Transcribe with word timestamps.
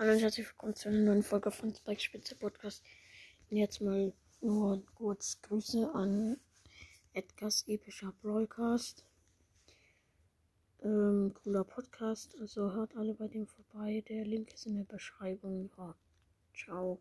Hallo 0.00 0.12
und 0.12 0.20
herzlich 0.20 0.46
willkommen 0.46 0.76
zu 0.76 0.90
einer 0.90 1.00
neuen 1.00 1.24
Folge 1.24 1.50
von 1.50 1.74
Spike 1.74 2.00
Spitze 2.00 2.36
Podcast. 2.36 2.84
Und 3.50 3.56
jetzt 3.56 3.80
mal 3.80 4.12
nur 4.40 4.80
kurz 4.94 5.42
Grüße 5.42 5.92
an 5.92 6.36
Edgars 7.14 7.66
epischer 7.66 8.12
Broadcast. 8.22 9.04
Ähm, 10.84 11.34
cooler 11.42 11.64
Podcast, 11.64 12.36
also 12.40 12.72
hört 12.74 12.94
alle 12.94 13.14
bei 13.14 13.26
dem 13.26 13.48
vorbei. 13.48 14.04
Der 14.08 14.24
Link 14.24 14.54
ist 14.54 14.66
in 14.66 14.76
der 14.76 14.84
Beschreibung. 14.84 15.68
Ja, 15.76 15.96
ciao. 16.54 17.00